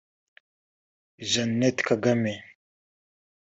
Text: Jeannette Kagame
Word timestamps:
Jeannette 1.29 1.81
Kagame 1.87 2.33